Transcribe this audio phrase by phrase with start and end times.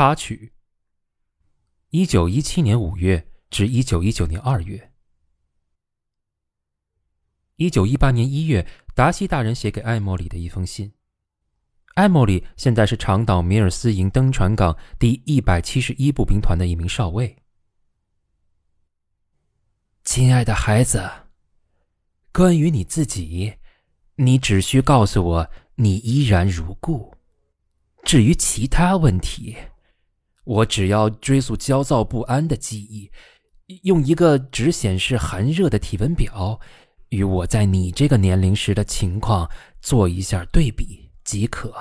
[0.00, 0.54] 插曲。
[1.90, 4.92] 一九一七年五月至一九一九年二月。
[7.56, 10.94] 一九一八年一月，达西大人写给艾莫里的一封信。
[11.96, 17.36] 艾莫里现在是长岛米尔斯营登船港第一百七十一步兵团的一名少尉。
[20.02, 21.10] 亲爱的孩子，
[22.32, 23.56] 关于你自己，
[24.14, 27.14] 你只需告诉我你依然如故。
[28.02, 29.58] 至于其他问题，
[30.50, 33.08] 我只要追溯焦躁不安的记忆，
[33.84, 36.58] 用一个只显示寒热的体温表。
[37.10, 39.48] 与我在你这个年龄时的情况
[39.80, 41.72] 做一下对比即可。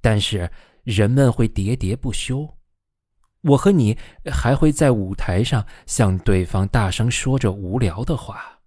[0.00, 0.50] 但是
[0.82, 2.56] 人们会喋喋不休，
[3.42, 3.98] 我和你
[4.30, 8.60] 还会在舞台上向对方大声说着无聊的话，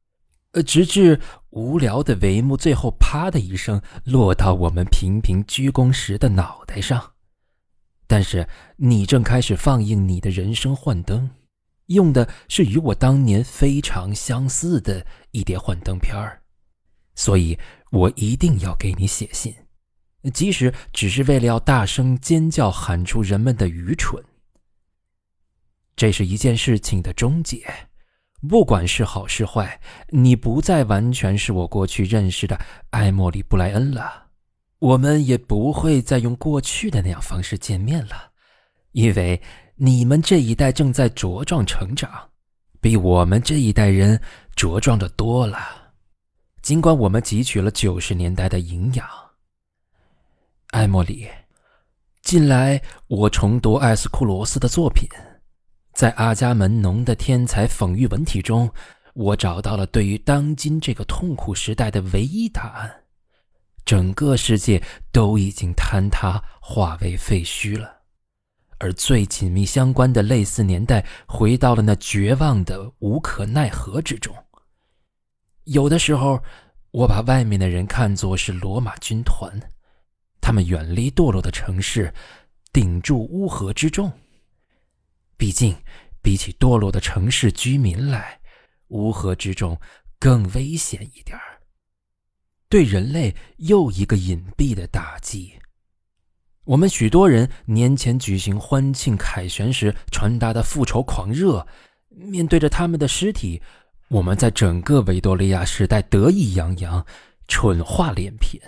[0.51, 7.14] 呃，直至无聊的帷幕最后啪的一声落到我们频频鞠躬时的脑袋上。
[8.07, 11.29] 但是你正开始放映你的人生幻灯。
[11.87, 16.41] 用的是与我当年非常相似的一叠幻灯片儿，
[17.13, 17.59] 所以
[17.91, 19.53] 我一定要给你写信，
[20.33, 24.23] 即使只是为了要大声尖叫喊出人们的愚蠢。
[25.95, 27.63] 这是一件事情的终结，
[28.49, 29.79] 不管是好是坏，
[30.09, 34.24] 你不再完全是我过去认识的艾莫里·布莱恩了，
[34.85, 38.31] 我们也不会再用过去的那样方式见面了，
[38.91, 39.41] 因为。
[39.77, 42.09] 你们这一代正在茁壮成长，
[42.79, 44.17] 比我们这一代人
[44.55, 45.57] 茁壮的多了。
[46.61, 49.05] 尽管我们汲取了九十年代的营养，
[50.69, 51.27] 艾莫里，
[52.21, 55.05] 近来我重读艾斯库罗斯的作品，
[55.93, 58.71] 在阿伽门农的天才讽喻文体中，
[59.13, 62.89] 我找到了对于当今这个痛苦时代的唯一答案：
[63.85, 68.01] 整个世界都已经坍塌，化为废墟了。
[68.79, 74.35] 而最紧密相关的类似年代，回到了那绝望的无可奈何之中。
[75.63, 76.43] 有的时候，
[76.91, 79.57] 我把外面的人看作是罗马军团，
[80.41, 82.13] 他们远离堕落的城市，
[82.73, 84.11] 顶住乌合之众。
[85.37, 85.75] 毕竟，
[86.21, 88.39] 比起堕落的城市居民来，
[88.89, 89.79] 乌合之众
[90.19, 91.54] 更危险一点儿，
[92.67, 95.53] 对人类又一个隐蔽的打击。
[96.63, 101.65] 我们许多人年前举行欢庆凯旋时传达的复仇狂热，
[102.09, 103.61] 面对着他们的尸体，
[104.07, 107.05] 我们在整个维多利亚时代得意洋洋，
[107.47, 108.59] 蠢话连篇。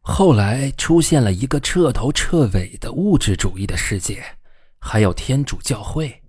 [0.00, 4.24] 后来出现了一个彻头彻尾的物质主义的世界，
[4.78, 6.22] 还有天主教会。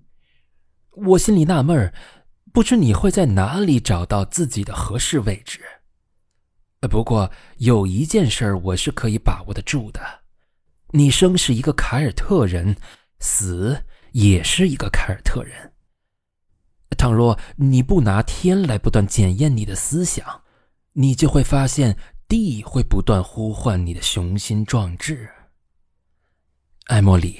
[0.92, 1.94] 我心里纳闷
[2.52, 5.62] 不知你会在哪里找到自己的合适位置。
[6.88, 10.00] 不过有一件事我是可以把握得住的。
[10.92, 12.76] 你生是一个凯尔特人，
[13.20, 15.74] 死也是一个凯尔特人。
[16.98, 20.42] 倘若你不拿天来不断检验你的思想，
[20.94, 21.98] 你就会发现
[22.28, 25.30] 地会不断呼唤你的雄心壮志。
[26.86, 27.40] 艾莫里，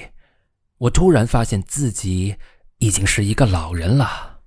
[0.78, 2.36] 我突然发现自己
[2.78, 4.42] 已经是一个老人了，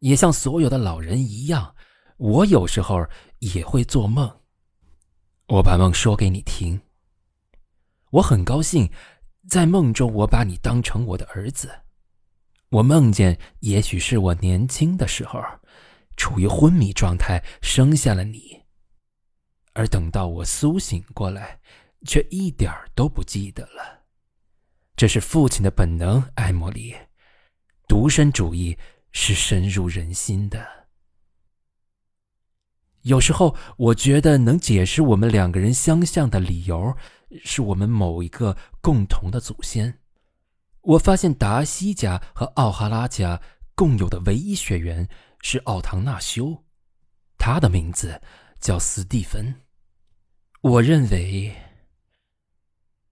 [0.00, 1.74] 也像所有的老人一样，
[2.16, 3.06] 我有时候
[3.38, 4.40] 也会做梦。
[5.46, 6.80] 我把梦说给你听。
[8.10, 8.90] 我很高兴，
[9.48, 11.70] 在梦中我把你当成我的儿子。
[12.70, 15.42] 我梦见，也许是我年轻的时候，
[16.16, 18.62] 处于昏迷状态生下了你，
[19.72, 21.60] 而等到我苏醒过来，
[22.06, 24.04] 却一点儿都不记得了。
[24.96, 26.94] 这是父亲的本能，艾莫里。
[27.86, 28.76] 独身主义
[29.12, 30.77] 是深入人心的。
[33.08, 36.94] 有时候，我觉得能解释我们两个人相像的理由。
[37.44, 39.98] 是我们某一个共同的祖先。
[40.80, 43.38] 我发现达西家和奥哈拉家
[43.74, 45.06] 共有的唯一血缘
[45.42, 46.64] 是奥唐纳修，
[47.36, 48.22] 他的名字
[48.60, 49.54] 叫斯蒂芬。
[50.62, 51.54] 我认为，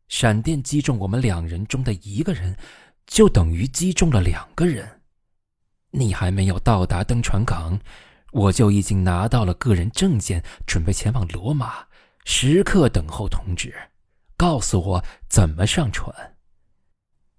[0.08, 2.56] 闪电击中我们两人中的一个人，
[3.06, 5.02] 就等于击中了两个人。
[5.90, 7.78] 你还没有到达登船港，
[8.36, 11.86] 我就已经拿到了个人证件，准备前往罗马，
[12.26, 13.74] 时刻等候通知。
[14.36, 16.36] 告诉我怎么上船。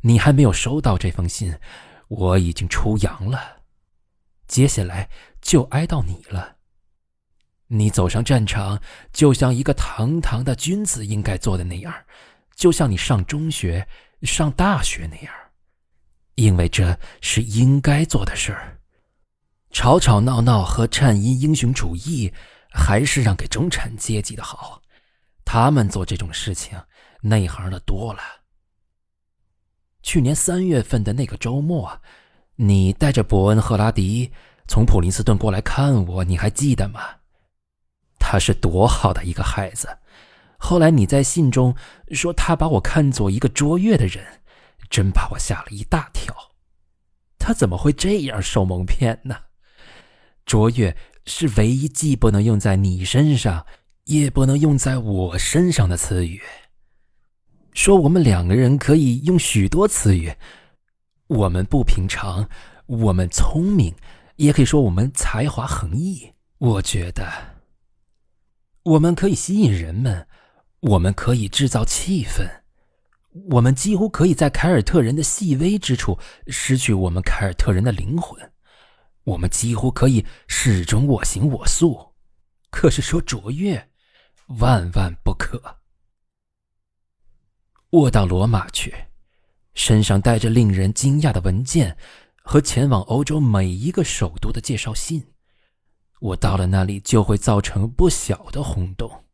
[0.01, 1.55] 你还没有收到这封信，
[2.07, 3.57] 我已经出洋了。
[4.47, 5.07] 接下来
[5.39, 6.55] 就挨到你了。
[7.67, 8.81] 你走上战场，
[9.13, 11.93] 就像一个堂堂的君子应该做的那样，
[12.55, 13.87] 就像你上中学、
[14.23, 15.31] 上大学那样，
[16.33, 18.76] 因为这是应该做的事儿。
[19.71, 22.33] 吵吵闹闹和颤音英雄主义，
[22.71, 24.81] 还是让给中产阶级的好。
[25.45, 26.81] 他们做这种事情，
[27.21, 28.19] 内行的多了。
[30.01, 32.01] 去年三月份的那个周末，
[32.55, 34.31] 你带着伯恩·赫拉迪
[34.67, 37.01] 从普林斯顿过来看我，你还记得吗？
[38.19, 39.99] 他是多好的一个孩子。
[40.57, 41.75] 后来你在信中
[42.11, 44.41] 说他把我看作一个卓越的人，
[44.89, 46.33] 真把我吓了一大跳。
[47.37, 49.35] 他怎么会这样受蒙骗呢？
[50.47, 53.63] 卓越是唯一既不能用在你身上，
[54.05, 56.41] 也不能用在我身上的词语。
[57.73, 60.33] 说我们两个人可以用许多词语，
[61.27, 62.49] 我们不平常，
[62.87, 63.93] 我们聪明，
[64.37, 66.31] 也可以说我们才华横溢。
[66.57, 67.31] 我觉得
[68.83, 70.25] 我们可以吸引人们。
[70.79, 72.47] 我们可以制造气氛，
[73.49, 78.39] 我们几乎可以在凯尔特人的细微之处失去我们凯尔特人的灵魂，
[79.27, 82.13] 我们几乎可以始终我行我素。
[82.69, 83.89] 可是说卓越，
[84.59, 85.79] 万万不可。
[87.89, 88.93] 我到罗马去，
[89.73, 91.97] 身上带着令人惊讶的文件
[92.41, 95.33] 和前往欧洲每一个首都的介绍信，
[96.19, 99.25] 我到了那里就会造成不小的轰动。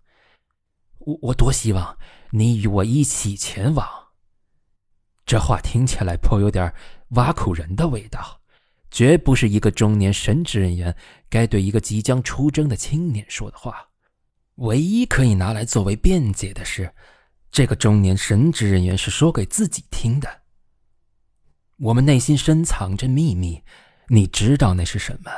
[0.99, 1.97] 我我多希望
[2.31, 3.87] 你与我一起前往。
[5.25, 6.73] 这话听起来颇有点
[7.09, 8.41] 挖苦人的味道，
[8.93, 10.95] 绝不是一个中年神职人员
[11.27, 13.89] 该对一个即将出征的青年说的话。
[14.57, 16.93] 唯一可以拿来作为辩解的是，
[17.51, 20.43] 这个中年神职人员是说给自己听的。
[21.77, 23.63] 我们内心深藏着秘密，
[24.09, 25.31] 你知道那是什么？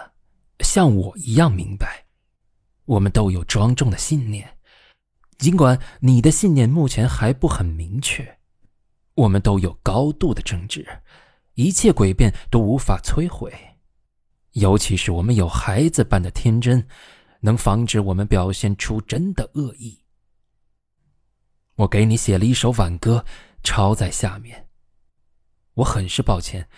[0.60, 2.08] 像我一样明白。
[2.84, 4.58] 我们都有庄重的信念。
[5.38, 8.38] 尽管你的信念目前还不很明确，
[9.16, 10.86] 我们都有高度的正直，
[11.56, 13.52] 一切诡辩都无法摧毁。
[14.52, 16.88] 尤其是我们有孩子般的天真，
[17.42, 20.00] 能防止我们表现出真的恶意。
[21.76, 23.26] 我给你写了一首挽歌，
[23.64, 24.68] 抄在下面。
[25.74, 26.70] 我很是抱歉，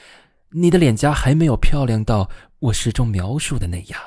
[0.50, 2.28] 你的脸颊还没有漂亮到
[2.60, 4.02] 我诗中描述的那样，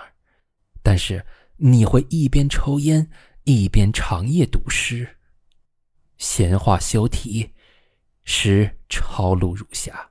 [0.83, 1.25] 但是
[1.57, 3.09] 你会一边抽烟。
[3.45, 5.17] 一边长夜读诗，
[6.19, 7.51] 闲话休提，
[8.23, 10.11] 诗抄录如下：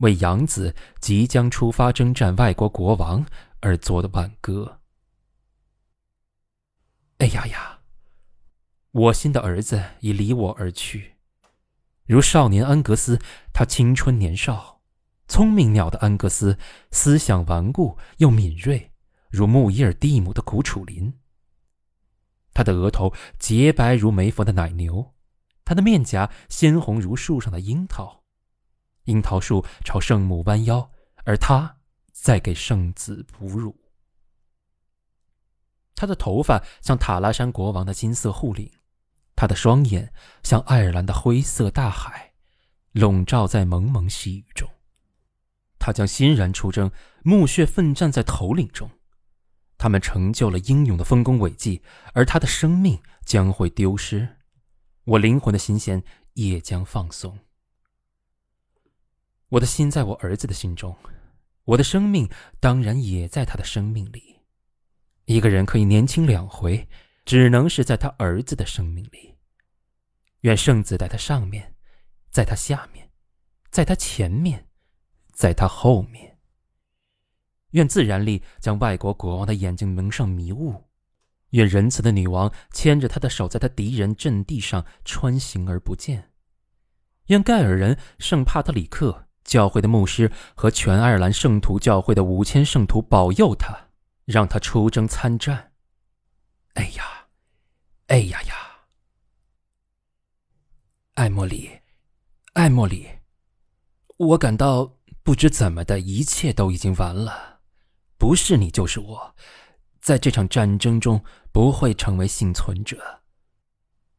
[0.00, 3.24] 为养子即将出发征战外国国王
[3.60, 4.80] 而作的挽歌。
[7.18, 7.80] 哎呀呀！
[8.92, 11.16] 我心的儿子已离我而去，
[12.06, 13.20] 如少年安格斯，
[13.52, 14.80] 他青春年少，
[15.28, 16.58] 聪明鸟的安格斯，
[16.90, 18.90] 思想顽固又敏锐。
[19.28, 21.14] 如穆伊尔蒂姆的苦楚林，
[22.52, 25.14] 他的额头洁白如梅佛的奶牛，
[25.64, 28.19] 他的面颊鲜红如树上的樱桃，
[29.10, 30.90] 樱桃树朝圣母弯腰，
[31.24, 31.78] 而他
[32.12, 33.76] 在给圣子哺乳。
[35.94, 38.72] 他的头发像塔拉山国王的金色护领，
[39.36, 42.32] 他的双眼像爱尔兰的灰色大海，
[42.92, 44.70] 笼罩在蒙蒙细雨中。
[45.78, 46.90] 他将欣然出征，
[47.24, 48.88] 浴血奋战在头领中。
[49.76, 54.36] 他们成就了英勇的丰功伟绩，而他的生命将会丢失，
[55.04, 56.02] 我灵魂的心弦
[56.34, 57.38] 也将放松。
[59.50, 60.96] 我的心在我儿子的心中，
[61.64, 62.28] 我的生命
[62.60, 64.38] 当然也在他的生命里。
[65.24, 66.88] 一个人可以年轻两回，
[67.24, 69.36] 只能是在他儿子的生命里。
[70.42, 71.74] 愿圣子在他上面，
[72.30, 73.10] 在他下面，
[73.70, 74.68] 在他前面，
[75.32, 76.38] 在他后面。
[77.72, 80.88] 愿自然力将外国国王的眼睛蒙上迷雾，
[81.50, 86.30] 愿仁慈的女王牵着他的手，在他敌人阵地上穿行而不见。
[87.26, 93.88] 愿盖尔人圣帕特里克教会的牧师和全爱尔兰圣徒教会的五千圣徒保佑他，
[94.24, 95.72] 让他出征参战。
[96.74, 97.04] 哎呀，
[98.06, 98.54] 哎呀呀！
[101.14, 101.80] 艾莫里，
[102.54, 103.06] 艾莫里，
[104.16, 107.60] 我感到不知怎么的，一切都已经完了。
[108.16, 109.34] 不是你就是我，
[110.00, 113.22] 在这场战争中不会成为幸存者。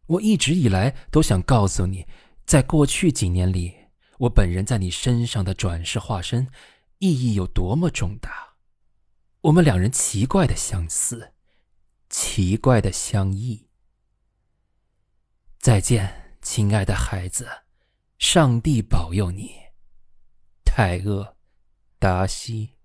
[0.08, 2.06] 我一直以来都想告诉你，
[2.46, 3.74] 在过去几年里，
[4.22, 6.48] 我本人在你身上的转世化身，
[7.00, 8.54] 意义有多么重大。
[9.42, 11.34] 我们两人奇怪的相似，
[12.08, 13.68] 奇怪的相异。
[15.58, 17.48] 再见，亲爱的孩子，
[18.20, 19.56] 上帝保佑你，
[20.64, 21.36] 泰厄
[21.98, 22.76] 达西。